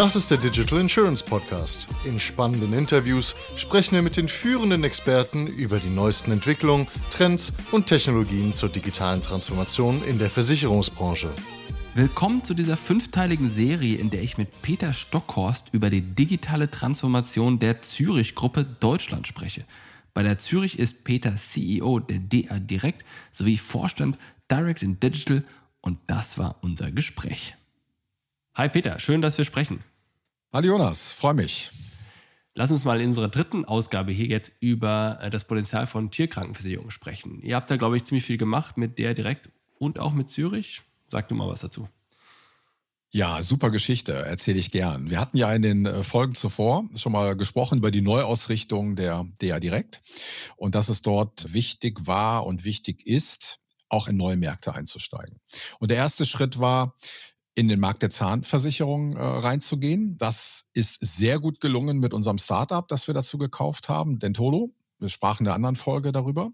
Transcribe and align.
Das 0.00 0.16
ist 0.16 0.30
der 0.30 0.38
Digital 0.38 0.80
Insurance 0.80 1.22
Podcast. 1.22 1.86
In 2.06 2.18
spannenden 2.18 2.72
Interviews 2.72 3.36
sprechen 3.56 3.96
wir 3.96 4.00
mit 4.00 4.16
den 4.16 4.28
führenden 4.28 4.82
Experten 4.82 5.46
über 5.46 5.78
die 5.78 5.90
neuesten 5.90 6.32
Entwicklungen, 6.32 6.88
Trends 7.10 7.52
und 7.70 7.86
Technologien 7.86 8.54
zur 8.54 8.70
digitalen 8.70 9.22
Transformation 9.22 10.02
in 10.04 10.18
der 10.18 10.30
Versicherungsbranche. 10.30 11.30
Willkommen 11.94 12.42
zu 12.42 12.54
dieser 12.54 12.78
fünfteiligen 12.78 13.50
Serie, 13.50 13.98
in 13.98 14.08
der 14.08 14.22
ich 14.22 14.38
mit 14.38 14.62
Peter 14.62 14.94
Stockhorst 14.94 15.66
über 15.72 15.90
die 15.90 16.00
digitale 16.00 16.70
Transformation 16.70 17.58
der 17.58 17.82
Zürich-Gruppe 17.82 18.64
Deutschland 18.64 19.26
spreche. 19.26 19.66
Bei 20.14 20.22
der 20.22 20.38
Zürich 20.38 20.78
ist 20.78 21.04
Peter 21.04 21.36
CEO 21.36 21.98
der 21.98 22.20
DA 22.20 22.58
Direct 22.58 23.04
sowie 23.32 23.58
Vorstand 23.58 24.16
Direct 24.50 24.82
in 24.82 24.98
Digital 24.98 25.44
und 25.82 25.98
das 26.06 26.38
war 26.38 26.56
unser 26.62 26.90
Gespräch. 26.90 27.54
Hi 28.54 28.70
Peter, 28.70 28.98
schön, 28.98 29.20
dass 29.20 29.36
wir 29.36 29.44
sprechen. 29.44 29.84
Hallo 30.52 30.66
Jonas, 30.66 31.12
freue 31.12 31.34
mich. 31.34 31.70
Lass 32.54 32.72
uns 32.72 32.84
mal 32.84 33.00
in 33.00 33.06
unserer 33.06 33.28
dritten 33.28 33.64
Ausgabe 33.64 34.10
hier 34.10 34.26
jetzt 34.26 34.50
über 34.58 35.20
äh, 35.22 35.30
das 35.30 35.44
Potenzial 35.44 35.86
von 35.86 36.10
Tierkrankenversicherungen 36.10 36.90
sprechen. 36.90 37.40
Ihr 37.40 37.54
habt 37.54 37.70
da, 37.70 37.76
glaube 37.76 37.96
ich, 37.96 38.02
ziemlich 38.02 38.24
viel 38.24 38.36
gemacht 38.36 38.76
mit 38.76 38.98
der 38.98 39.14
direkt 39.14 39.48
und 39.78 40.00
auch 40.00 40.12
mit 40.12 40.28
Zürich. 40.28 40.82
Sag 41.08 41.28
du 41.28 41.36
mal 41.36 41.48
was 41.48 41.60
dazu. 41.60 41.88
Ja, 43.12 43.42
super 43.42 43.70
Geschichte, 43.70 44.12
erzähle 44.12 44.58
ich 44.58 44.72
gern. 44.72 45.08
Wir 45.08 45.20
hatten 45.20 45.36
ja 45.36 45.54
in 45.54 45.62
den 45.62 45.86
äh, 45.86 46.02
Folgen 46.02 46.34
zuvor 46.34 46.88
schon 46.96 47.12
mal 47.12 47.36
gesprochen 47.36 47.78
über 47.78 47.92
die 47.92 48.02
Neuausrichtung 48.02 48.96
der 48.96 49.28
DA 49.40 49.60
Direkt 49.60 50.00
und 50.56 50.74
dass 50.74 50.88
es 50.88 51.02
dort 51.02 51.52
wichtig 51.52 52.08
war 52.08 52.44
und 52.44 52.64
wichtig 52.64 53.06
ist, 53.06 53.60
auch 53.88 54.08
in 54.08 54.16
neue 54.16 54.36
Märkte 54.36 54.74
einzusteigen. 54.74 55.38
Und 55.78 55.92
der 55.92 55.98
erste 55.98 56.26
Schritt 56.26 56.58
war, 56.58 56.96
in 57.54 57.68
den 57.68 57.80
Markt 57.80 58.02
der 58.02 58.10
Zahnversicherung 58.10 59.16
äh, 59.16 59.22
reinzugehen. 59.22 60.16
Das 60.18 60.68
ist 60.72 60.98
sehr 61.00 61.38
gut 61.38 61.60
gelungen 61.60 61.98
mit 61.98 62.14
unserem 62.14 62.38
Startup, 62.38 62.86
das 62.86 63.06
wir 63.06 63.14
dazu 63.14 63.38
gekauft 63.38 63.88
haben, 63.88 64.18
Dentolo. 64.18 64.72
Wir 65.00 65.08
sprachen 65.08 65.42
in 65.42 65.46
der 65.46 65.54
anderen 65.54 65.76
Folge 65.76 66.12
darüber. 66.12 66.50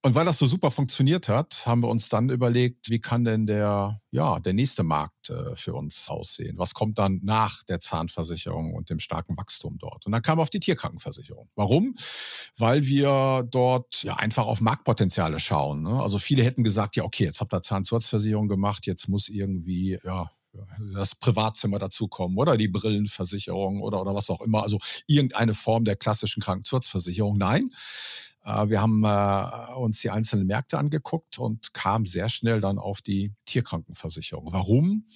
Und 0.00 0.14
weil 0.14 0.24
das 0.24 0.38
so 0.38 0.46
super 0.46 0.70
funktioniert 0.70 1.28
hat, 1.28 1.66
haben 1.66 1.82
wir 1.82 1.88
uns 1.88 2.08
dann 2.08 2.30
überlegt, 2.30 2.88
wie 2.88 3.00
kann 3.00 3.24
denn 3.24 3.46
der, 3.46 4.00
ja, 4.12 4.38
der 4.38 4.52
nächste 4.52 4.84
Markt 4.84 5.30
äh, 5.30 5.56
für 5.56 5.74
uns 5.74 6.08
aussehen? 6.08 6.56
Was 6.56 6.72
kommt 6.72 6.98
dann 6.98 7.18
nach 7.24 7.64
der 7.64 7.80
Zahnversicherung 7.80 8.74
und 8.74 8.90
dem 8.90 9.00
starken 9.00 9.36
Wachstum 9.36 9.76
dort? 9.78 10.06
Und 10.06 10.12
dann 10.12 10.22
kam 10.22 10.38
auf 10.38 10.50
die 10.50 10.60
Tierkrankenversicherung. 10.60 11.48
Warum? 11.56 11.96
Weil 12.56 12.86
wir 12.86 13.44
dort 13.50 14.04
ja 14.04 14.14
einfach 14.14 14.46
auf 14.46 14.60
Marktpotenziale 14.60 15.40
schauen. 15.40 15.82
Ne? 15.82 16.00
Also 16.00 16.18
viele 16.18 16.44
hätten 16.44 16.62
gesagt, 16.62 16.94
ja, 16.94 17.02
okay, 17.02 17.24
jetzt 17.24 17.40
habt 17.40 17.52
ihr 17.52 17.62
Zahnzusatzversicherung 17.62 18.46
gemacht, 18.46 18.86
jetzt 18.86 19.08
muss 19.08 19.28
irgendwie, 19.28 19.98
ja, 20.04 20.30
das 20.94 21.14
Privatzimmer 21.14 21.78
dazukommen 21.78 22.38
oder 22.38 22.56
die 22.56 22.68
Brillenversicherung 22.68 23.82
oder, 23.82 24.00
oder 24.00 24.14
was 24.14 24.30
auch 24.30 24.40
immer. 24.40 24.62
Also 24.62 24.78
irgendeine 25.06 25.54
Form 25.54 25.84
der 25.84 25.96
klassischen 25.96 26.42
Krankenzusatzversicherung. 26.42 27.38
Nein, 27.38 27.70
äh, 28.44 28.68
wir 28.68 28.80
haben 28.80 29.04
äh, 29.04 29.74
uns 29.74 30.00
die 30.00 30.10
einzelnen 30.10 30.46
Märkte 30.46 30.78
angeguckt 30.78 31.38
und 31.38 31.74
kamen 31.74 32.06
sehr 32.06 32.28
schnell 32.28 32.60
dann 32.60 32.78
auf 32.78 33.02
die 33.02 33.32
Tierkrankenversicherung. 33.46 34.52
Warum? 34.52 35.06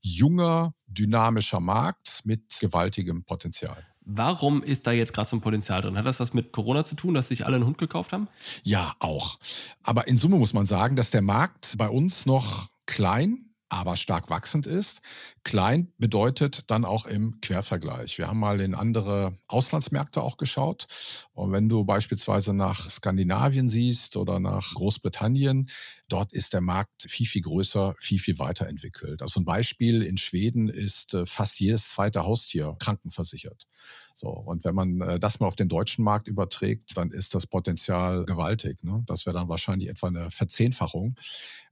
Junger, 0.00 0.74
dynamischer 0.86 1.60
Markt 1.60 2.22
mit 2.24 2.58
gewaltigem 2.60 3.24
Potenzial. 3.24 3.86
Warum 4.04 4.64
ist 4.64 4.86
da 4.86 4.92
jetzt 4.92 5.12
gerade 5.12 5.30
so 5.30 5.36
ein 5.36 5.40
Potenzial 5.40 5.80
drin? 5.80 5.96
Hat 5.96 6.06
das 6.06 6.18
was 6.18 6.34
mit 6.34 6.50
Corona 6.52 6.84
zu 6.84 6.96
tun, 6.96 7.14
dass 7.14 7.28
sich 7.28 7.46
alle 7.46 7.56
einen 7.56 7.66
Hund 7.66 7.78
gekauft 7.78 8.12
haben? 8.12 8.26
Ja, 8.64 8.94
auch. 8.98 9.38
Aber 9.84 10.08
in 10.08 10.16
Summe 10.16 10.38
muss 10.38 10.52
man 10.52 10.66
sagen, 10.66 10.96
dass 10.96 11.12
der 11.12 11.22
Markt 11.22 11.78
bei 11.78 11.88
uns 11.88 12.26
noch 12.26 12.68
klein 12.86 13.51
aber 13.72 13.96
stark 13.96 14.28
wachsend 14.28 14.66
ist. 14.66 15.00
Klein 15.44 15.92
bedeutet 15.96 16.64
dann 16.70 16.84
auch 16.84 17.06
im 17.06 17.40
Quervergleich. 17.40 18.18
Wir 18.18 18.28
haben 18.28 18.38
mal 18.38 18.60
in 18.60 18.74
andere 18.74 19.32
Auslandsmärkte 19.46 20.22
auch 20.22 20.36
geschaut. 20.36 20.86
Und 21.32 21.52
wenn 21.52 21.70
du 21.70 21.84
beispielsweise 21.84 22.52
nach 22.52 22.90
Skandinavien 22.90 23.70
siehst 23.70 24.18
oder 24.18 24.40
nach 24.40 24.74
Großbritannien, 24.74 25.70
dort 26.12 26.32
ist 26.32 26.52
der 26.52 26.60
Markt 26.60 27.06
viel, 27.08 27.26
viel 27.26 27.42
größer, 27.42 27.94
viel, 27.98 28.18
viel 28.18 28.38
weiterentwickelt. 28.38 29.22
Also 29.22 29.40
ein 29.40 29.44
Beispiel 29.44 30.02
in 30.02 30.18
Schweden 30.18 30.68
ist 30.68 31.14
äh, 31.14 31.26
fast 31.26 31.58
jedes 31.60 31.90
zweite 31.90 32.24
Haustier 32.24 32.76
krankenversichert. 32.78 33.66
So, 34.14 34.28
und 34.28 34.64
wenn 34.64 34.74
man 34.74 35.00
äh, 35.00 35.18
das 35.18 35.40
mal 35.40 35.46
auf 35.46 35.56
den 35.56 35.68
deutschen 35.68 36.04
Markt 36.04 36.28
überträgt, 36.28 36.96
dann 36.96 37.10
ist 37.10 37.34
das 37.34 37.46
Potenzial 37.46 38.24
gewaltig. 38.24 38.84
Ne? 38.84 39.02
Das 39.06 39.26
wäre 39.26 39.36
dann 39.36 39.48
wahrscheinlich 39.48 39.88
etwa 39.88 40.08
eine 40.08 40.30
Verzehnfachung 40.30 41.14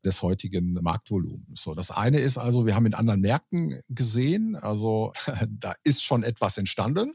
des 0.05 0.23
heutigen 0.23 0.75
Marktvolumens. 0.75 1.63
So, 1.63 1.75
das 1.75 1.91
eine 1.91 2.19
ist 2.19 2.39
also, 2.39 2.67
wir 2.67 2.75
haben 2.75 2.87
in 2.87 2.95
anderen 2.95 3.21
Märkten 3.21 3.81
gesehen, 3.89 4.57
also 4.57 5.13
da 5.49 5.75
ist 5.85 6.03
schon 6.03 6.23
etwas 6.23 6.57
entstanden. 6.57 7.15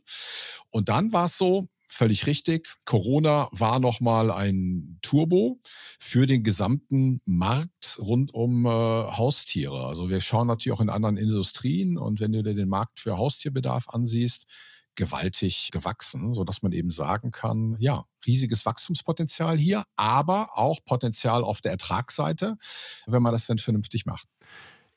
Und 0.70 0.90
dann 0.90 1.12
war 1.12 1.26
es 1.26 1.38
so, 1.38 1.70
völlig 1.96 2.28
richtig. 2.28 2.68
Corona 2.86 3.48
war 3.52 3.80
nochmal 3.80 4.32
ein 4.32 5.00
Turbo 5.02 5.60
für 6.00 6.28
den 6.28 6.44
gesamten 6.44 7.22
Markt 7.26 7.98
rund 8.00 8.34
um 8.34 8.66
äh, 8.66 8.70
Haustiere. 8.70 9.88
Also 9.88 10.10
wir 10.10 10.22
schauen 10.22 10.48
natürlich 10.48 10.78
auch 10.78 10.82
in 10.82 10.90
anderen 10.90 11.18
Industrien 11.18 11.98
und 11.98 12.20
wenn 12.20 12.34
du 12.34 12.44
dir 12.44 12.54
den 12.54 12.70
Markt 12.70 13.00
für 13.00 13.18
Haustierbedarf 13.18 13.90
ansiehst, 13.90 14.48
gewaltig 14.96 15.70
gewachsen, 15.72 16.34
so 16.34 16.44
dass 16.44 16.62
man 16.62 16.72
eben 16.72 16.90
sagen 16.90 17.32
kann, 17.32 17.76
ja, 17.80 18.06
riesiges 18.26 18.66
Wachstumspotenzial 18.66 19.58
hier, 19.58 19.84
aber 19.96 20.58
auch 20.58 20.80
Potenzial 20.86 21.44
auf 21.44 21.62
der 21.62 21.72
Ertragsseite, 21.72 22.58
wenn 23.06 23.22
man 23.22 23.34
das 23.34 23.48
denn 23.48 23.58
vernünftig 23.58 24.06
macht. 24.06 24.28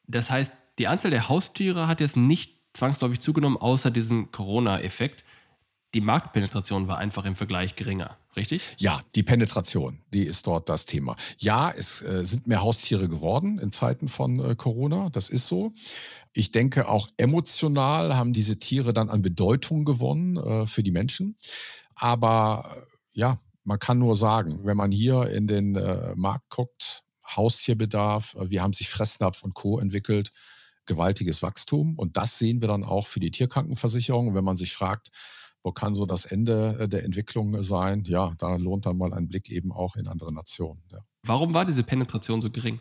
Das 0.06 0.30
heißt, 0.30 0.52
die 0.78 0.86
Anzahl 0.86 1.10
der 1.10 1.28
Haustiere 1.28 1.88
hat 1.88 2.00
jetzt 2.00 2.16
nicht 2.16 2.58
zwangsläufig 2.72 3.20
zugenommen, 3.20 3.56
außer 3.56 3.90
diesem 3.90 4.30
Corona-Effekt 4.30 5.24
die 5.94 6.00
Marktpenetration 6.00 6.86
war 6.86 6.98
einfach 6.98 7.24
im 7.24 7.34
Vergleich 7.34 7.74
geringer, 7.74 8.18
richtig? 8.36 8.62
Ja, 8.78 9.00
die 9.14 9.22
Penetration, 9.22 10.00
die 10.12 10.24
ist 10.24 10.46
dort 10.46 10.68
das 10.68 10.84
Thema. 10.84 11.16
Ja, 11.38 11.70
es 11.70 12.02
äh, 12.02 12.24
sind 12.24 12.46
mehr 12.46 12.62
Haustiere 12.62 13.08
geworden 13.08 13.58
in 13.58 13.72
Zeiten 13.72 14.08
von 14.08 14.38
äh, 14.38 14.54
Corona, 14.54 15.08
das 15.10 15.30
ist 15.30 15.46
so. 15.46 15.72
Ich 16.32 16.52
denke, 16.52 16.88
auch 16.88 17.08
emotional 17.16 18.16
haben 18.16 18.32
diese 18.32 18.58
Tiere 18.58 18.92
dann 18.92 19.08
an 19.08 19.22
Bedeutung 19.22 19.84
gewonnen 19.84 20.36
äh, 20.36 20.66
für 20.66 20.82
die 20.82 20.92
Menschen. 20.92 21.36
Aber 21.94 22.76
äh, 22.76 23.18
ja, 23.18 23.38
man 23.64 23.78
kann 23.78 23.98
nur 23.98 24.16
sagen, 24.16 24.60
wenn 24.64 24.76
man 24.76 24.92
hier 24.92 25.30
in 25.30 25.46
den 25.46 25.76
äh, 25.76 26.14
Markt 26.16 26.50
guckt, 26.50 27.04
Haustierbedarf, 27.26 28.34
äh, 28.34 28.50
wir 28.50 28.62
haben 28.62 28.72
sich 28.74 28.90
Fressnapf 28.90 29.42
und 29.42 29.54
Co. 29.54 29.78
entwickelt, 29.78 30.30
gewaltiges 30.84 31.42
Wachstum. 31.42 31.94
Und 31.96 32.16
das 32.16 32.38
sehen 32.38 32.62
wir 32.62 32.68
dann 32.68 32.84
auch 32.84 33.06
für 33.06 33.20
die 33.20 33.30
Tierkrankenversicherung. 33.30 34.34
Wenn 34.34 34.44
man 34.44 34.56
sich 34.56 34.72
fragt, 34.72 35.10
wo 35.68 35.72
kann 35.72 35.94
so 35.94 36.06
das 36.06 36.24
Ende 36.24 36.78
äh, 36.80 36.88
der 36.88 37.04
Entwicklung 37.04 37.62
sein? 37.62 38.02
Ja, 38.04 38.32
da 38.38 38.56
lohnt 38.56 38.86
dann 38.86 38.96
mal 38.96 39.12
ein 39.12 39.28
Blick 39.28 39.50
eben 39.50 39.70
auch 39.70 39.96
in 39.96 40.06
andere 40.08 40.32
Nationen. 40.32 40.82
Ja. 40.90 41.00
Warum 41.24 41.52
war 41.52 41.66
diese 41.66 41.82
Penetration 41.82 42.40
so 42.40 42.50
gering? 42.50 42.80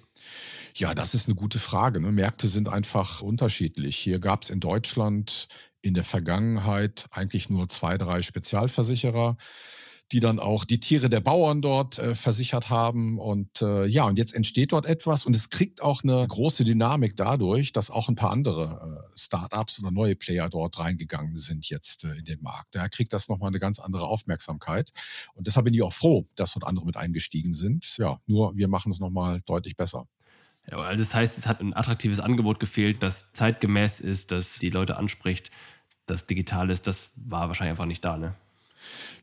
Ja, 0.73 0.95
das 0.95 1.13
ist 1.13 1.27
eine 1.27 1.35
gute 1.35 1.59
Frage. 1.59 1.99
Ne? 1.99 2.13
Märkte 2.13 2.47
sind 2.47 2.69
einfach 2.69 3.21
unterschiedlich. 3.21 3.97
Hier 3.97 4.19
gab 4.19 4.43
es 4.43 4.49
in 4.49 4.61
Deutschland 4.61 5.49
in 5.81 5.95
der 5.95 6.05
Vergangenheit 6.05 7.07
eigentlich 7.11 7.49
nur 7.49 7.67
zwei, 7.67 7.97
drei 7.97 8.21
Spezialversicherer 8.21 9.35
die 10.11 10.19
dann 10.19 10.39
auch 10.39 10.63
die 10.63 10.79
Tiere 10.79 11.09
der 11.09 11.19
Bauern 11.19 11.61
dort 11.61 11.99
äh, 11.99 12.15
versichert 12.15 12.69
haben. 12.69 13.19
Und 13.19 13.61
äh, 13.61 13.85
ja, 13.85 14.05
und 14.05 14.17
jetzt 14.17 14.33
entsteht 14.33 14.71
dort 14.71 14.85
etwas 14.85 15.25
und 15.25 15.35
es 15.35 15.49
kriegt 15.49 15.81
auch 15.81 16.03
eine 16.03 16.25
große 16.27 16.63
Dynamik 16.63 17.15
dadurch, 17.17 17.73
dass 17.73 17.91
auch 17.91 18.07
ein 18.07 18.15
paar 18.15 18.31
andere 18.31 19.09
äh, 19.13 19.17
Startups 19.17 19.79
oder 19.79 19.91
neue 19.91 20.15
Player 20.15 20.49
dort 20.49 20.79
reingegangen 20.79 21.37
sind 21.37 21.69
jetzt 21.69 22.05
äh, 22.05 22.13
in 22.13 22.25
den 22.25 22.41
Markt. 22.41 22.75
Da 22.75 22.87
kriegt 22.87 23.11
das 23.11 23.27
nochmal 23.27 23.49
eine 23.49 23.59
ganz 23.59 23.79
andere 23.79 24.07
Aufmerksamkeit. 24.07 24.91
Und 25.33 25.47
deshalb 25.47 25.65
bin 25.65 25.73
ich 25.73 25.81
auch 25.81 25.93
froh, 25.93 26.25
dass 26.35 26.53
dort 26.53 26.65
andere 26.65 26.85
mit 26.85 26.95
eingestiegen 26.95 27.53
sind. 27.53 27.97
Ja, 27.97 28.19
nur 28.27 28.55
wir 28.55 28.69
machen 28.69 28.91
es 28.91 28.99
nochmal 28.99 29.41
deutlich 29.45 29.75
besser. 29.75 30.07
Ja, 30.69 30.77
also 30.79 31.03
das 31.03 31.13
heißt, 31.13 31.37
es 31.37 31.47
hat 31.47 31.61
ein 31.61 31.73
attraktives 31.73 32.19
Angebot 32.19 32.59
gefehlt, 32.59 33.01
das 33.01 33.31
zeitgemäß 33.33 33.99
ist, 33.99 34.31
das 34.31 34.59
die 34.59 34.69
Leute 34.69 34.97
anspricht, 34.97 35.51
das 36.05 36.25
digital 36.25 36.69
ist. 36.69 36.87
Das 36.87 37.11
war 37.15 37.47
wahrscheinlich 37.47 37.71
einfach 37.71 37.85
nicht 37.85 38.03
da, 38.03 38.17
ne? 38.17 38.35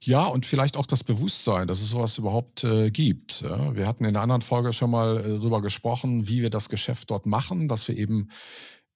Ja, 0.01 0.27
und 0.27 0.47
vielleicht 0.47 0.77
auch 0.77 0.87
das 0.87 1.05
Bewusstsein, 1.05 1.67
dass 1.67 1.81
es 1.81 1.91
sowas 1.91 2.19
überhaupt 2.19 2.65
äh, 2.65 2.91
gibt. 2.91 3.41
Ja, 3.43 3.75
wir 3.75 3.87
hatten 3.87 4.05
in 4.05 4.13
der 4.13 4.23
anderen 4.23 4.43
Folge 4.43 4.73
schon 4.73 4.91
mal 4.91 5.19
äh, 5.19 5.23
darüber 5.23 5.63
gesprochen, 5.63 6.29
wie 6.29 6.43
wir 6.43 6.51
das 6.51 6.69
Geschäft 6.69 7.11
dort 7.11 7.27
machen, 7.27 7.69
dass 7.69 7.89
wir 7.89 7.97
eben 7.97 8.29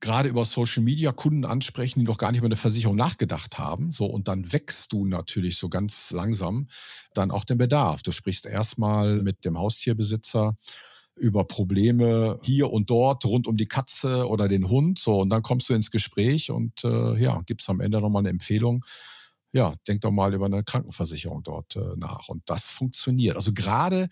gerade 0.00 0.28
über 0.28 0.44
Social 0.44 0.82
Media 0.82 1.12
Kunden 1.12 1.44
ansprechen, 1.44 2.00
die 2.00 2.06
noch 2.06 2.18
gar 2.18 2.30
nicht 2.30 2.38
über 2.38 2.46
eine 2.46 2.56
Versicherung 2.56 2.96
nachgedacht 2.96 3.58
haben. 3.58 3.90
So, 3.90 4.06
und 4.06 4.28
dann 4.28 4.52
wächst 4.52 4.92
du 4.92 5.06
natürlich 5.06 5.56
so 5.56 5.68
ganz 5.68 6.12
langsam 6.12 6.68
dann 7.14 7.30
auch 7.30 7.44
den 7.44 7.58
Bedarf. 7.58 8.02
Du 8.02 8.12
sprichst 8.12 8.46
erstmal 8.46 9.22
mit 9.22 9.44
dem 9.44 9.58
Haustierbesitzer 9.58 10.56
über 11.16 11.44
Probleme 11.44 12.38
hier 12.42 12.70
und 12.72 12.90
dort 12.90 13.24
rund 13.24 13.48
um 13.48 13.56
die 13.56 13.66
Katze 13.66 14.28
oder 14.28 14.46
den 14.46 14.68
Hund. 14.68 15.00
So, 15.00 15.20
und 15.20 15.30
dann 15.30 15.42
kommst 15.42 15.68
du 15.68 15.74
ins 15.74 15.90
Gespräch 15.90 16.50
und 16.50 16.84
äh, 16.84 17.16
ja, 17.20 17.42
gibst 17.46 17.68
am 17.68 17.80
Ende 17.80 18.00
nochmal 18.00 18.20
eine 18.20 18.30
Empfehlung 18.30 18.84
ja, 19.52 19.74
denk 19.86 20.02
doch 20.02 20.10
mal 20.10 20.34
über 20.34 20.46
eine 20.46 20.62
Krankenversicherung 20.62 21.42
dort 21.42 21.76
äh, 21.76 21.96
nach. 21.96 22.28
Und 22.28 22.42
das 22.46 22.66
funktioniert. 22.66 23.36
Also 23.36 23.52
gerade 23.52 24.08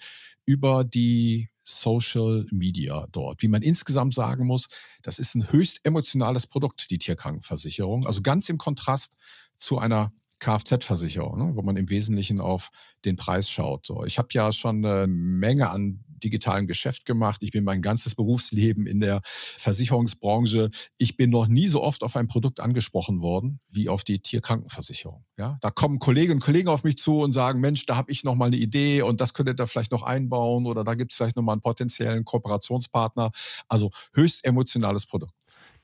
über 0.47 0.85
die 0.85 1.49
Social 1.63 2.47
Media 2.53 3.07
dort. 3.11 3.43
Wie 3.43 3.49
man 3.49 3.63
insgesamt 3.63 4.15
sagen 4.15 4.47
muss, 4.47 4.69
das 5.03 5.19
ist 5.19 5.35
ein 5.35 5.51
höchst 5.51 5.85
emotionales 5.85 6.47
Produkt, 6.47 6.91
die 6.91 6.99
Tierkrankenversicherung. 6.99 8.07
Also 8.07 8.23
ganz 8.23 8.49
im 8.49 8.57
Kontrast 8.57 9.17
zu 9.59 9.79
einer 9.79 10.13
Kfz-Versicherung, 10.39 11.39
ne, 11.39 11.57
wo 11.57 11.63
man 11.63 11.77
im 11.77 11.89
Wesentlichen 11.89 12.41
auf 12.41 12.71
den 13.05 13.17
Preis 13.17 13.51
schaut. 13.51 13.87
So, 13.87 14.05
ich 14.05 14.19
habe 14.19 14.29
ja 14.33 14.53
schon 14.53 14.85
eine 14.85 15.07
Menge 15.07 15.71
an 15.71 16.05
digitalen 16.23 16.67
Geschäft 16.67 17.05
gemacht. 17.05 17.43
Ich 17.43 17.51
bin 17.51 17.65
mein 17.65 17.83
ganzes 17.83 18.15
Berufsleben 18.15 18.87
in 18.87 19.01
der 19.01 19.21
Versicherungsbranche. 19.25 20.71
Ich 20.99 21.17
bin 21.17 21.31
noch 21.31 21.47
nie 21.47 21.67
so 21.67 21.83
oft 21.83 22.03
auf 22.03 22.17
ein 22.17 22.27
Produkt 22.27 22.61
angesprochen 22.61 23.21
worden 23.21 23.61
wie 23.69 23.89
auf 23.89 24.05
die 24.05 24.21
Tierkrankenversicherung. 24.21 25.25
Ja, 25.39 25.59
da 25.61 25.71
kommen 25.71 25.99
Kolleginnen 25.99 26.37
und 26.37 26.45
Kollegen 26.45 26.69
auf 26.69 26.85
mich 26.85 26.97
zu 26.97 27.19
und 27.19 27.33
sagen, 27.33 27.61
Mensch, 27.61 27.87
da 27.87 27.97
habe 27.97 28.11
ich 28.11 28.25
noch 28.25 28.35
mal 28.35 28.47
eine 28.47 28.57
Idee 28.57 29.03
und 29.03 29.21
das 29.21 29.35
könntet 29.35 29.61
ihr 29.61 29.67
vielleicht 29.67 29.93
noch 29.93 30.03
einbauen 30.03 30.67
oder 30.67 30.85
da 30.85 30.95
gibt 30.95 31.13
es 31.13 31.17
vielleicht 31.17 31.37
noch 31.37 31.43
mal 31.43 31.53
einen 31.53 31.63
potenziellen 31.63 32.25
Kooperationspartner. 32.25 33.31
Also 33.69 33.91
höchst 34.15 34.45
emotionales 34.45 35.07
Produkt. 35.07 35.35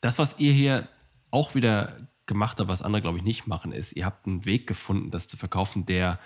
Das, 0.01 0.19
was 0.19 0.39
ihr 0.39 0.53
hier 0.53 0.89
auch 1.31 1.55
wieder 1.55 2.09
gemacht 2.27 2.59
habt, 2.61 2.69
was 2.69 2.83
andere, 2.83 3.03
glaube 3.03 3.19
ich, 3.19 3.25
nicht 3.25 3.47
machen, 3.47 3.73
ist, 3.73 3.95
ihr 3.95 4.05
habt 4.05 4.27
einen 4.27 4.45
Weg 4.45 4.67
gefunden, 4.67 5.11
das 5.11 5.27
zu 5.29 5.37
verkaufen, 5.37 5.87
der 5.87 6.19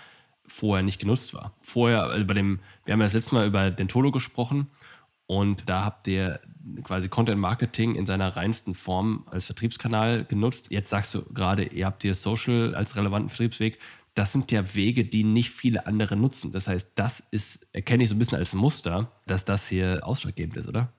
vorher 0.47 0.83
nicht 0.83 0.99
genutzt 0.99 1.33
war. 1.33 1.53
Vorher, 1.61 2.03
also 2.03 2.25
bei 2.25 2.33
dem, 2.33 2.59
wir 2.85 2.93
haben 2.93 3.01
ja 3.01 3.05
das 3.05 3.13
letzte 3.13 3.35
Mal 3.35 3.47
über 3.47 3.69
Dentolo 3.71 4.11
gesprochen 4.11 4.67
und 5.25 5.69
da 5.69 5.83
habt 5.83 6.07
ihr 6.07 6.39
quasi 6.83 7.09
Content 7.09 7.39
Marketing 7.39 7.95
in 7.95 8.05
seiner 8.05 8.35
reinsten 8.35 8.73
Form 8.73 9.25
als 9.29 9.45
Vertriebskanal 9.45 10.25
genutzt. 10.25 10.67
Jetzt 10.69 10.89
sagst 10.89 11.13
du 11.13 11.23
gerade, 11.33 11.65
ihr 11.65 11.85
habt 11.85 12.01
hier 12.01 12.15
Social 12.15 12.75
als 12.75 12.95
relevanten 12.95 13.29
Vertriebsweg. 13.29 13.79
Das 14.13 14.33
sind 14.33 14.51
ja 14.51 14.73
Wege, 14.73 15.05
die 15.05 15.23
nicht 15.23 15.51
viele 15.51 15.85
andere 15.85 16.15
nutzen. 16.15 16.51
Das 16.51 16.67
heißt, 16.67 16.91
das 16.95 17.19
ist, 17.19 17.67
erkenne 17.71 18.03
ich 18.03 18.09
so 18.09 18.15
ein 18.15 18.19
bisschen 18.19 18.37
als 18.37 18.53
Muster, 18.53 19.11
dass 19.27 19.45
das 19.45 19.67
hier 19.67 19.99
ausschlaggebend 20.01 20.57
ist, 20.57 20.67
oder? 20.67 20.91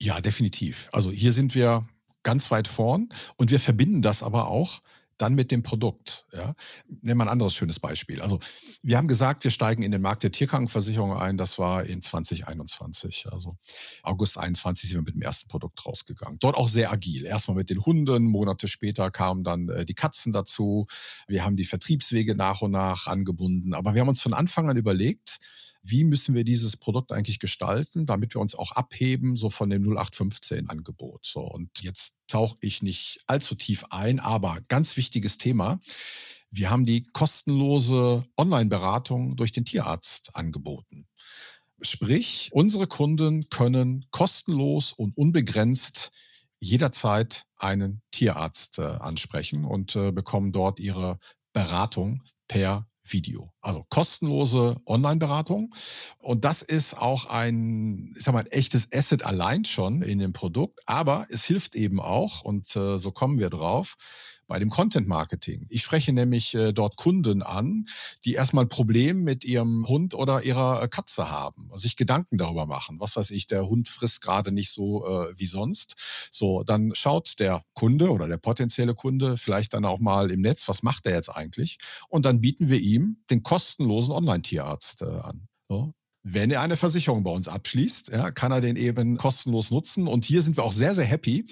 Ja, 0.00 0.20
definitiv. 0.20 0.88
Also 0.92 1.10
hier 1.10 1.32
sind 1.32 1.54
wir 1.54 1.86
ganz 2.22 2.50
weit 2.50 2.68
vorn 2.68 3.08
und 3.36 3.50
wir 3.50 3.60
verbinden 3.60 4.02
das 4.02 4.22
aber 4.22 4.48
auch 4.48 4.80
dann 5.18 5.34
mit 5.34 5.50
dem 5.50 5.62
Produkt. 5.62 6.26
Ja. 6.32 6.54
Nehmen 7.02 7.18
wir 7.18 7.24
ein 7.24 7.28
anderes 7.28 7.54
schönes 7.54 7.80
Beispiel. 7.80 8.20
Also 8.20 8.38
wir 8.82 8.96
haben 8.96 9.08
gesagt, 9.08 9.44
wir 9.44 9.50
steigen 9.50 9.82
in 9.82 9.92
den 9.92 10.02
Markt 10.02 10.22
der 10.22 10.32
Tierkrankenversicherung 10.32 11.16
ein. 11.16 11.36
Das 11.36 11.58
war 11.58 11.84
in 11.84 12.02
2021. 12.02 13.26
Also 13.30 13.56
August 14.02 14.38
21 14.38 14.90
sind 14.90 14.98
wir 14.98 15.02
mit 15.02 15.14
dem 15.14 15.22
ersten 15.22 15.48
Produkt 15.48 15.84
rausgegangen. 15.86 16.38
Dort 16.38 16.56
auch 16.56 16.68
sehr 16.68 16.92
agil. 16.92 17.24
Erstmal 17.24 17.56
mit 17.56 17.70
den 17.70 17.84
Hunden. 17.84 18.24
Monate 18.24 18.68
später 18.68 19.10
kamen 19.10 19.44
dann 19.44 19.68
äh, 19.68 19.84
die 19.84 19.94
Katzen 19.94 20.32
dazu. 20.32 20.86
Wir 21.28 21.44
haben 21.44 21.56
die 21.56 21.64
Vertriebswege 21.64 22.34
nach 22.34 22.62
und 22.62 22.72
nach 22.72 23.06
angebunden. 23.06 23.74
Aber 23.74 23.94
wir 23.94 24.00
haben 24.00 24.08
uns 24.08 24.22
von 24.22 24.34
Anfang 24.34 24.68
an 24.68 24.76
überlegt, 24.76 25.38
wie 25.88 26.04
müssen 26.04 26.34
wir 26.34 26.44
dieses 26.44 26.76
Produkt 26.76 27.12
eigentlich 27.12 27.38
gestalten, 27.38 28.06
damit 28.06 28.34
wir 28.34 28.40
uns 28.40 28.54
auch 28.54 28.72
abheben, 28.72 29.36
so 29.36 29.50
von 29.50 29.70
dem 29.70 29.84
0815-Angebot. 29.84 31.24
So, 31.24 31.40
und 31.40 31.70
jetzt 31.80 32.16
tauche 32.26 32.56
ich 32.60 32.82
nicht 32.82 33.20
allzu 33.26 33.54
tief 33.54 33.84
ein, 33.90 34.18
aber 34.18 34.60
ganz 34.68 34.96
wichtiges 34.96 35.38
Thema. 35.38 35.78
Wir 36.50 36.70
haben 36.70 36.86
die 36.86 37.04
kostenlose 37.04 38.24
Online-Beratung 38.36 39.36
durch 39.36 39.52
den 39.52 39.64
Tierarzt 39.64 40.34
angeboten. 40.34 41.06
Sprich, 41.82 42.50
unsere 42.52 42.86
Kunden 42.86 43.48
können 43.50 44.06
kostenlos 44.10 44.92
und 44.92 45.16
unbegrenzt 45.16 46.10
jederzeit 46.58 47.44
einen 47.58 48.02
Tierarzt 48.10 48.78
äh, 48.78 48.82
ansprechen 48.82 49.64
und 49.64 49.94
äh, 49.94 50.10
bekommen 50.10 50.52
dort 50.52 50.80
ihre 50.80 51.18
Beratung 51.52 52.22
per 52.48 52.88
Video. 53.04 53.52
Also 53.66 53.84
kostenlose 53.90 54.76
Online-Beratung. 54.86 55.74
Und 56.18 56.44
das 56.44 56.62
ist 56.62 56.96
auch 56.96 57.26
ein, 57.26 58.14
ich 58.16 58.22
sag 58.22 58.32
mal, 58.32 58.44
ein 58.44 58.52
echtes 58.52 58.92
Asset 58.92 59.24
allein 59.24 59.64
schon 59.64 60.02
in 60.02 60.20
dem 60.20 60.32
Produkt. 60.32 60.78
Aber 60.86 61.26
es 61.30 61.44
hilft 61.44 61.74
eben 61.74 62.00
auch, 62.00 62.42
und 62.42 62.76
äh, 62.76 62.96
so 62.96 63.10
kommen 63.10 63.40
wir 63.40 63.50
drauf, 63.50 63.96
bei 64.46 64.58
dem 64.58 64.70
Content 64.70 65.08
Marketing. 65.08 65.66
Ich 65.68 65.82
spreche 65.82 66.12
nämlich 66.12 66.54
äh, 66.54 66.72
dort 66.72 66.96
Kunden 66.96 67.42
an, 67.42 67.84
die 68.24 68.34
erstmal 68.34 68.64
ein 68.64 68.68
Problem 68.68 69.24
mit 69.24 69.44
ihrem 69.44 69.86
Hund 69.88 70.14
oder 70.14 70.42
ihrer 70.42 70.82
äh, 70.82 70.88
Katze 70.88 71.30
haben, 71.30 71.70
sich 71.74 71.96
Gedanken 71.96 72.38
darüber 72.38 72.66
machen. 72.66 73.00
Was 73.00 73.16
weiß 73.16 73.30
ich, 73.30 73.46
der 73.46 73.66
Hund 73.66 73.88
frisst 73.88 74.20
gerade 74.20 74.52
nicht 74.52 74.72
so 74.72 75.06
äh, 75.06 75.32
wie 75.36 75.46
sonst. 75.46 75.96
So, 76.30 76.62
dann 76.62 76.92
schaut 76.94 77.38
der 77.40 77.64
Kunde 77.74 78.10
oder 78.10 78.28
der 78.28 78.38
potenzielle 78.38 78.94
Kunde 78.94 79.36
vielleicht 79.36 79.74
dann 79.74 79.84
auch 79.84 79.98
mal 79.98 80.30
im 80.30 80.40
Netz, 80.40 80.68
was 80.68 80.82
macht 80.82 81.06
der 81.06 81.14
jetzt 81.14 81.30
eigentlich? 81.30 81.78
Und 82.08 82.24
dann 82.24 82.40
bieten 82.40 82.68
wir 82.68 82.78
ihm 82.78 83.18
den 83.30 83.42
kostenlosen 83.56 84.12
Online-Tierarzt 84.12 85.00
äh, 85.00 85.06
an. 85.06 85.48
So, 85.66 85.94
wenn 86.28 86.50
er 86.50 86.60
eine 86.60 86.76
Versicherung 86.76 87.22
bei 87.22 87.30
uns 87.30 87.46
abschließt, 87.46 88.08
ja, 88.08 88.32
kann 88.32 88.50
er 88.50 88.60
den 88.60 88.74
eben 88.74 89.16
kostenlos 89.16 89.70
nutzen. 89.70 90.08
Und 90.08 90.24
hier 90.24 90.42
sind 90.42 90.56
wir 90.56 90.64
auch 90.64 90.72
sehr, 90.72 90.92
sehr 90.92 91.04
happy, 91.04 91.46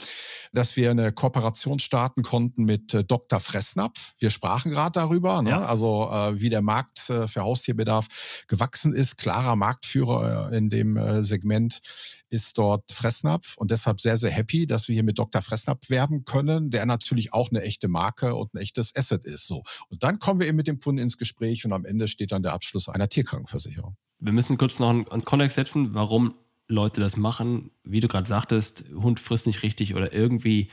dass 0.52 0.74
wir 0.74 0.90
eine 0.90 1.12
Kooperation 1.12 1.78
starten 1.78 2.24
konnten 2.24 2.64
mit 2.64 2.92
äh, 2.92 3.04
Dr. 3.04 3.38
Fressnapf. 3.38 4.14
Wir 4.18 4.30
sprachen 4.30 4.72
gerade 4.72 4.90
darüber, 4.90 5.42
ne? 5.42 5.50
ja. 5.50 5.64
also 5.64 6.10
äh, 6.10 6.40
wie 6.40 6.50
der 6.50 6.60
Markt 6.60 7.08
äh, 7.08 7.28
für 7.28 7.42
Haustierbedarf 7.42 8.08
gewachsen 8.48 8.92
ist. 8.94 9.16
Klarer 9.16 9.54
Marktführer 9.54 10.50
äh, 10.50 10.56
in 10.56 10.70
dem 10.70 10.96
äh, 10.96 11.22
Segment 11.22 11.80
ist 12.28 12.58
dort 12.58 12.90
Fressnapf 12.90 13.56
und 13.56 13.70
deshalb 13.70 14.00
sehr, 14.00 14.16
sehr 14.16 14.32
happy, 14.32 14.66
dass 14.66 14.88
wir 14.88 14.94
hier 14.94 15.04
mit 15.04 15.20
Dr. 15.20 15.40
Fressnapf 15.40 15.88
werben 15.88 16.24
können, 16.24 16.70
der 16.70 16.84
natürlich 16.84 17.32
auch 17.32 17.50
eine 17.50 17.62
echte 17.62 17.86
Marke 17.86 18.34
und 18.34 18.52
ein 18.54 18.58
echtes 18.58 18.96
Asset 18.96 19.24
ist. 19.24 19.46
So. 19.46 19.62
Und 19.88 20.02
dann 20.02 20.18
kommen 20.18 20.40
wir 20.40 20.48
eben 20.48 20.56
mit 20.56 20.66
dem 20.66 20.80
Kunden 20.80 21.00
ins 21.00 21.16
Gespräch 21.16 21.64
und 21.64 21.72
am 21.72 21.84
Ende 21.84 22.08
steht 22.08 22.32
dann 22.32 22.42
der 22.42 22.54
Abschluss 22.54 22.88
einer 22.88 23.08
Tierkrankenversicherung 23.08 23.96
wir 24.20 24.32
müssen 24.32 24.58
kurz 24.58 24.78
noch 24.78 24.90
einen, 24.90 25.08
einen 25.08 25.24
Kontext 25.24 25.56
setzen, 25.56 25.94
warum 25.94 26.34
Leute 26.68 27.00
das 27.00 27.16
machen. 27.16 27.70
Wie 27.82 28.00
du 28.00 28.08
gerade 28.08 28.28
sagtest, 28.28 28.84
Hund 28.94 29.20
frisst 29.20 29.46
nicht 29.46 29.62
richtig 29.62 29.94
oder 29.94 30.12
irgendwie 30.12 30.70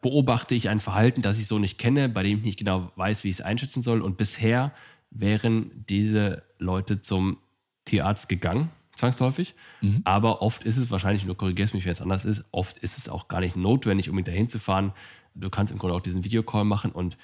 beobachte 0.00 0.54
ich 0.54 0.68
ein 0.68 0.80
Verhalten, 0.80 1.22
das 1.22 1.38
ich 1.38 1.46
so 1.46 1.58
nicht 1.58 1.78
kenne, 1.78 2.08
bei 2.08 2.22
dem 2.22 2.38
ich 2.38 2.44
nicht 2.44 2.58
genau 2.58 2.90
weiß, 2.96 3.24
wie 3.24 3.28
ich 3.28 3.36
es 3.36 3.42
einschätzen 3.42 3.82
soll. 3.82 4.00
Und 4.00 4.16
bisher 4.16 4.72
wären 5.10 5.84
diese 5.88 6.42
Leute 6.58 7.00
zum 7.00 7.38
Tierarzt 7.84 8.28
gegangen, 8.28 8.70
zwangsläufig. 8.96 9.54
Mhm. 9.82 10.00
Aber 10.04 10.42
oft 10.42 10.64
ist 10.64 10.76
es 10.76 10.90
wahrscheinlich, 10.90 11.26
nur 11.26 11.36
korrigierst 11.36 11.74
mich, 11.74 11.84
wenn 11.84 11.92
es 11.92 12.00
anders 12.00 12.24
ist, 12.24 12.44
oft 12.50 12.78
ist 12.78 12.98
es 12.98 13.08
auch 13.08 13.28
gar 13.28 13.40
nicht 13.40 13.56
notwendig, 13.56 14.08
um 14.08 14.18
ihn 14.18 14.24
dahin 14.24 14.48
zu 14.48 14.58
fahren. 14.58 14.92
Du 15.34 15.50
kannst 15.50 15.72
im 15.72 15.78
Grunde 15.78 15.94
auch 15.94 16.00
diesen 16.00 16.24
Videocall 16.24 16.64
machen. 16.64 16.92
Und 16.92 17.16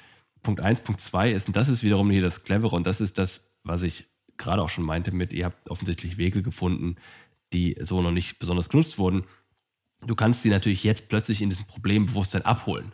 Punkt 0.43 0.61
1, 0.61 0.81
Punkt 0.81 1.00
2 1.00 1.32
ist, 1.32 1.49
und 1.49 1.56
das 1.56 1.69
ist 1.69 1.82
wiederum 1.82 2.11
hier 2.11 2.23
das 2.23 2.44
Clevere, 2.44 2.76
und 2.76 2.87
das 2.87 3.00
ist 3.00 3.19
das, 3.19 3.49
was 3.62 3.82
ich 3.82 4.06
gerade 4.38 4.62
auch 4.62 4.69
schon 4.69 4.85
meinte 4.85 5.12
mit, 5.12 5.33
ihr 5.33 5.44
habt 5.47 5.71
offensichtlich 5.71 6.19
Wege 6.19 6.43
gefunden, 6.43 6.97
die 7.53 7.77
so 7.81 8.03
noch 8.03 8.11
nicht 8.11 8.38
besonders 8.38 8.69
genutzt 8.69 8.99
wurden. 8.99 9.25
Du 10.06 10.15
kannst 10.15 10.43
sie 10.43 10.50
natürlich 10.50 10.85
jetzt 10.85 11.09
plötzlich 11.09 11.43
in 11.43 11.49
diesem 11.49 11.66
Problembewusstsein 11.66 12.43
abholen. 12.43 12.93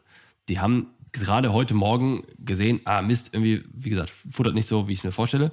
Die 0.49 0.61
haben 0.61 0.89
gerade 1.13 1.53
heute 1.53 1.75
Morgen 1.75 2.25
gesehen, 2.39 2.81
ah 2.85 3.03
Mist, 3.03 3.31
irgendwie, 3.33 3.65
wie 3.73 3.91
gesagt, 3.91 4.11
futtert 4.11 4.55
nicht 4.55 4.67
so, 4.67 4.89
wie 4.89 4.93
ich 4.93 5.01
es 5.01 5.05
mir 5.05 5.13
vorstelle. 5.13 5.53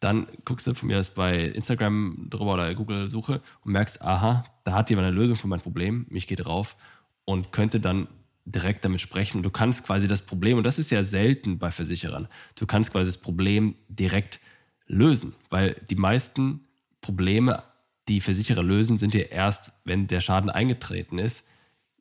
Dann 0.00 0.26
guckst 0.44 0.66
du 0.66 0.74
von 0.74 0.88
mir 0.88 0.98
aus 0.98 1.10
bei 1.10 1.46
Instagram 1.46 2.26
drüber 2.28 2.54
oder 2.54 2.74
Google 2.74 3.08
Suche 3.08 3.40
und 3.64 3.72
merkst, 3.72 4.02
aha, 4.02 4.44
da 4.64 4.72
hat 4.72 4.90
jemand 4.90 5.08
eine 5.08 5.16
Lösung 5.16 5.36
für 5.36 5.48
mein 5.48 5.60
Problem. 5.60 6.06
Mich 6.10 6.26
geht 6.26 6.44
drauf 6.44 6.76
und 7.24 7.50
könnte 7.52 7.80
dann 7.80 8.08
direkt 8.44 8.84
damit 8.84 9.00
sprechen. 9.00 9.38
Und 9.38 9.42
du 9.42 9.50
kannst 9.50 9.84
quasi 9.84 10.06
das 10.06 10.22
Problem, 10.22 10.58
und 10.58 10.64
das 10.64 10.78
ist 10.78 10.90
ja 10.90 11.02
selten 11.02 11.58
bei 11.58 11.70
Versicherern, 11.70 12.28
du 12.54 12.66
kannst 12.66 12.92
quasi 12.92 13.06
das 13.06 13.18
Problem 13.18 13.74
direkt 13.88 14.40
lösen, 14.86 15.34
weil 15.50 15.80
die 15.90 15.96
meisten 15.96 16.66
Probleme, 17.00 17.62
die 18.08 18.20
Versicherer 18.20 18.62
lösen, 18.62 18.98
sind 18.98 19.14
ja 19.14 19.22
erst, 19.22 19.72
wenn 19.84 20.06
der 20.06 20.20
Schaden 20.20 20.50
eingetreten 20.50 21.18
ist. 21.18 21.44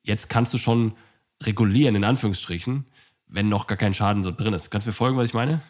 Jetzt 0.04 0.30
kannst 0.30 0.54
du 0.54 0.58
schon 0.58 0.94
regulieren, 1.42 1.96
in 1.96 2.04
Anführungsstrichen, 2.04 2.86
wenn 3.28 3.50
noch 3.50 3.68
gar 3.68 3.78
kein 3.78 3.94
Schaden 3.94 4.24
so 4.24 4.32
drin 4.32 4.54
ist. 4.54 4.70
Kannst 4.70 4.86
du 4.86 4.90
mir 4.90 4.94
folgen, 4.94 5.18
was 5.18 5.30
ich 5.30 5.34
meine? 5.34 5.62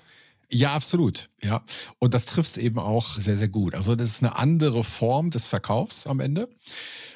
Ja, 0.51 0.73
absolut. 0.73 1.29
Ja. 1.41 1.63
Und 1.99 2.13
das 2.13 2.25
trifft 2.25 2.51
es 2.51 2.57
eben 2.57 2.77
auch 2.77 3.15
sehr, 3.15 3.37
sehr 3.37 3.47
gut. 3.47 3.73
Also, 3.73 3.95
das 3.95 4.07
ist 4.07 4.23
eine 4.23 4.37
andere 4.37 4.83
Form 4.83 5.31
des 5.31 5.47
Verkaufs 5.47 6.05
am 6.05 6.19
Ende. 6.19 6.49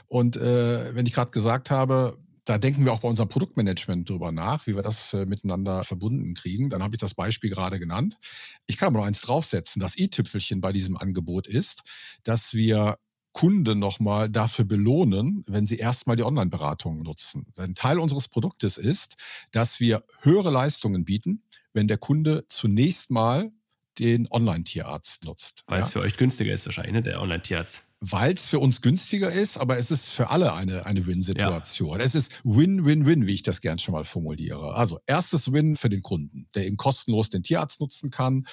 Und 0.07 0.37
äh, 0.37 0.95
wenn 0.95 1.05
ich 1.05 1.13
gerade 1.13 1.31
gesagt 1.31 1.69
habe, 1.69 2.17
da 2.49 2.57
denken 2.57 2.83
wir 2.83 2.93
auch 2.93 3.01
bei 3.01 3.07
unserem 3.07 3.29
Produktmanagement 3.29 4.09
drüber 4.09 4.31
nach, 4.31 4.65
wie 4.65 4.75
wir 4.75 4.81
das 4.81 5.13
äh, 5.13 5.27
miteinander 5.27 5.83
verbunden 5.83 6.33
kriegen. 6.33 6.69
Dann 6.69 6.81
habe 6.81 6.95
ich 6.95 6.99
das 6.99 7.13
Beispiel 7.13 7.51
gerade 7.51 7.79
genannt. 7.79 8.17
Ich 8.65 8.77
kann 8.77 8.87
aber 8.87 8.99
noch 8.99 9.05
eins 9.05 9.21
draufsetzen. 9.21 9.79
Das 9.79 9.97
i-Tüpfelchen 9.97 10.59
bei 10.59 10.73
diesem 10.73 10.97
Angebot 10.97 11.45
ist, 11.45 11.83
dass 12.23 12.55
wir 12.55 12.97
Kunden 13.33 13.77
nochmal 13.77 14.29
dafür 14.29 14.65
belohnen, 14.65 15.43
wenn 15.45 15.67
sie 15.67 15.77
erstmal 15.77 16.15
die 16.15 16.23
Online-Beratung 16.23 17.03
nutzen. 17.03 17.45
Ein 17.55 17.75
Teil 17.75 17.99
unseres 17.99 18.27
Produktes 18.27 18.79
ist, 18.79 19.15
dass 19.51 19.79
wir 19.79 20.03
höhere 20.21 20.49
Leistungen 20.49 21.05
bieten, 21.05 21.43
wenn 21.71 21.87
der 21.87 21.99
Kunde 21.99 22.45
zunächst 22.49 23.11
mal 23.11 23.51
den 23.99 24.27
Online-Tierarzt 24.31 25.25
nutzt. 25.25 25.63
Weil 25.67 25.81
ja. 25.81 25.85
es 25.85 25.91
für 25.91 25.99
euch 25.99 26.17
günstiger 26.17 26.51
ist 26.51 26.65
wahrscheinlich, 26.65 26.93
ne? 26.93 27.03
der 27.03 27.21
Online-Tierarzt. 27.21 27.83
Weil 28.01 28.33
es 28.33 28.47
für 28.47 28.59
uns 28.59 28.81
günstiger 28.81 29.31
ist, 29.31 29.57
aber 29.57 29.77
es 29.77 29.91
ist 29.91 30.09
für 30.09 30.29
alle 30.29 30.53
eine, 30.53 30.85
eine 30.85 31.05
Win-Situation. 31.05 31.99
Ja. 31.99 32.05
Es 32.05 32.15
ist 32.15 32.39
Win-Win-Win, 32.43 33.27
wie 33.27 33.33
ich 33.33 33.43
das 33.43 33.61
gern 33.61 33.79
schon 33.79 33.93
mal 33.93 34.05
formuliere. 34.05 34.73
Also 34.75 34.99
erstes 35.05 35.51
Win 35.51 35.75
für 35.75 35.89
den 35.89 36.01
Kunden, 36.01 36.47
der 36.55 36.65
eben 36.65 36.77
kostenlos 36.77 37.29
den 37.29 37.43
Tierarzt 37.43 37.81
nutzen 37.81 38.09
kann 38.09 38.45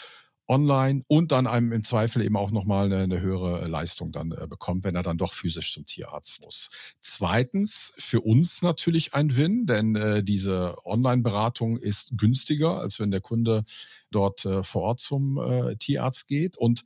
online 0.49 1.03
und 1.09 1.33
dann 1.33 1.47
einem 1.47 1.73
im 1.73 1.85
Zweifel 1.85 2.23
eben 2.23 2.37
auch 2.37 2.51
nochmal 2.51 2.87
eine, 2.87 3.03
eine 3.03 3.21
höhere 3.21 3.63
äh, 3.63 3.69
Leistung 3.69 4.13
dann 4.13 4.33
äh, 4.33 4.47
bekommt, 4.47 4.85
wenn 4.85 4.95
er 4.95 5.03
dann 5.03 5.19
doch 5.19 5.33
physisch 5.33 5.73
zum 5.73 5.87
Tierarzt 5.87 6.45
muss. 6.45 6.71
Zweitens, 7.01 7.93
für 7.97 8.21
uns 8.21 8.63
natürlich 8.63 9.15
ein 9.15 9.37
Win, 9.37 9.67
denn 9.67 9.97
äh, 9.97 10.23
diese 10.23 10.77
Online-Beratung 10.85 11.79
ist 11.79 12.17
günstiger, 12.17 12.79
als 12.79 13.01
wenn 13.01 13.11
der 13.11 13.21
Kunde 13.21 13.65
dort 14.11 14.45
äh, 14.45 14.63
vor 14.63 14.83
Ort 14.83 15.01
zum 15.01 15.39
äh, 15.39 15.77
Tierarzt 15.77 16.29
geht. 16.29 16.57
Und 16.57 16.85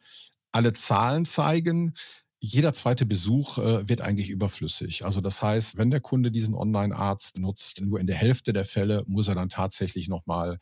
alle 0.52 0.72
Zahlen 0.72 1.26
zeigen, 1.26 1.92
jeder 2.40 2.72
zweite 2.72 3.04
Besuch 3.04 3.58
äh, 3.58 3.88
wird 3.88 4.00
eigentlich 4.00 4.30
überflüssig. 4.30 5.04
Also 5.04 5.20
das 5.20 5.42
heißt, 5.42 5.76
wenn 5.76 5.90
der 5.90 6.00
Kunde 6.00 6.30
diesen 6.30 6.54
Online-Arzt 6.54 7.38
nutzt, 7.38 7.82
nur 7.82 8.00
in 8.00 8.06
der 8.06 8.16
Hälfte 8.16 8.54
der 8.54 8.64
Fälle 8.64 9.04
muss 9.06 9.28
er 9.28 9.34
dann 9.34 9.50
tatsächlich 9.50 10.08
nochmal 10.08 10.58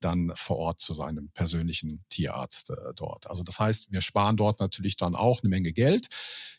dann 0.00 0.32
vor 0.34 0.56
Ort 0.56 0.80
zu 0.80 0.94
seinem 0.94 1.30
persönlichen 1.30 2.04
Tierarzt 2.08 2.70
äh, 2.70 2.74
dort. 2.96 3.28
Also 3.28 3.42
das 3.42 3.58
heißt, 3.58 3.90
wir 3.90 4.00
sparen 4.00 4.36
dort 4.36 4.60
natürlich 4.60 4.96
dann 4.96 5.14
auch 5.14 5.42
eine 5.42 5.50
Menge 5.50 5.72
Geld, 5.72 6.08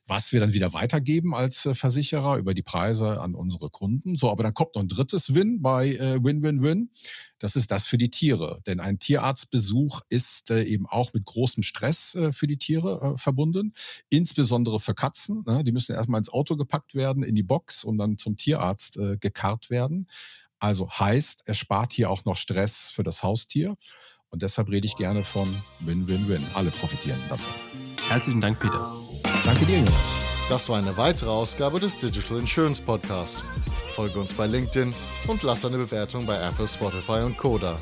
was 0.08 0.32
wir 0.32 0.40
dann 0.40 0.54
wieder 0.54 0.74
weitergeben 0.74 1.34
als 1.34 1.66
äh, 1.66 1.76
Versicherer 1.76 2.38
über 2.38 2.54
die 2.54 2.64
Preise 2.64 3.22
an 3.22 3.36
unsere 3.36 3.70
Kunden. 3.70 4.16
So, 4.16 4.30
aber 4.30 4.44
dann 4.44 4.54
kommt 4.54 4.76
noch 4.76 4.82
ein 4.82 4.90
drittes 4.90 5.34
Win 5.34 5.62
bei 5.62 5.96
äh, 5.96 6.24
Win-Win-Win. 6.24 6.90
Das 7.40 7.56
ist 7.56 7.72
das 7.72 7.88
für 7.88 7.98
die 7.98 8.10
Tiere. 8.10 8.62
Denn 8.68 8.80
ein 8.80 9.00
Tierarztbesuch 9.00 10.02
ist 10.10 10.52
äh, 10.52 10.64
eben 10.64 10.86
auch 10.86 11.14
mit 11.14 11.26
großem 11.26 11.64
Stress 11.64 12.14
äh, 12.16 12.32
für 12.32 12.46
die 12.46 12.58
Tiere 12.58 13.14
äh, 13.14 13.18
verbunden, 13.18 13.74
insbesondere 14.10 14.80
für 14.80 14.94
Katzen. 14.94 15.44
Ne? 15.48 15.64
Die 15.64 15.72
müssen 15.72 15.96
erstmal 15.96 16.20
ins 16.20 16.30
Auto 16.30 16.56
gepackt 16.56 16.94
werden, 16.94 17.24
in 17.24 17.36
die 17.36 17.44
Box 17.44 17.84
und 17.84 17.98
dann 17.98 18.18
zum 18.18 18.38
Tierarzt 18.38 18.98
äh, 18.98 19.18
gekarrt 19.18 19.70
werden. 19.70 20.08
Also 20.62 20.89
heißt, 20.89 21.44
er 21.48 21.56
spart 21.56 21.91
hier 21.91 22.10
auch 22.10 22.24
noch 22.24 22.36
Stress 22.38 22.91
für 22.94 23.03
das 23.03 23.24
Haustier. 23.24 23.75
Und 24.30 24.44
deshalb 24.44 24.70
rede 24.70 24.86
ich 24.88 24.96
gerne 24.96 25.24
von 25.24 25.62
Win-Win-Win. 25.80 26.46
Alle 26.53 26.70
profitieren 26.70 27.20
davon. 27.27 27.53
Herzlichen 28.08 28.39
Dank, 28.39 28.60
Peter. 28.60 28.89
Danke 29.44 29.65
dir, 29.65 29.80
Jonas. 29.80 30.15
Das 30.50 30.70
war 30.70 30.77
eine 30.77 30.96
weitere 30.98 31.30
Ausgabe 31.30 31.80
des 31.80 31.98
Digital 31.98 32.39
Insurance 32.39 32.82
Podcast. 32.82 33.44
Folge 33.96 34.20
uns 34.20 34.34
bei 34.34 34.46
LinkedIn 34.46 34.94
und 35.27 35.44
lass 35.44 35.65
eine 35.65 35.77
Bewertung 35.77 36.25
bei 36.25 36.38
Apple, 36.38 36.68
Spotify 36.68 37.24
und 37.24 37.38
Koda. 37.38 37.75